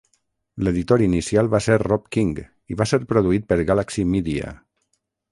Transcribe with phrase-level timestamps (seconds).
[0.67, 2.31] L'editor inicial va ser Rob King
[2.75, 4.55] i va ser produït per Galaxy Media.